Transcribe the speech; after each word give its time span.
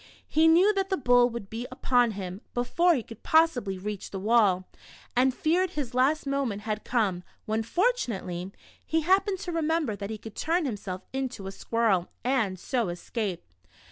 He 0.27 0.47
knew 0.47 0.73
that 0.73 0.89
the 0.89 0.97
bull 0.97 1.29
would 1.29 1.47
be 1.47 1.67
upon 1.69 2.13
him, 2.17 2.41
before 2.55 2.95
he 2.95 3.03
could 3.03 3.21
possibly 3.21 3.77
reach 3.77 4.09
the 4.09 4.17
wall, 4.19 4.67
and 5.15 5.31
feared 5.31 5.69
his 5.73 5.93
last 5.93 6.25
moment 6.25 6.63
had 6.63 6.83
come, 6.83 7.21
when, 7.45 7.61
fortunately, 7.61 8.51
he 8.83 9.01
happened 9.01 9.37
to 9.41 9.51
remem 9.51 9.85
ber 9.85 9.95
that 9.95 10.09
he 10.09 10.17
could 10.17 10.35
turn 10.35 10.65
himself 10.65 11.03
into 11.13 11.45
a 11.45 11.51
scjuirrel, 11.51 12.07
and 12.23 12.57
so 12.57 12.89
escape. 12.89 13.43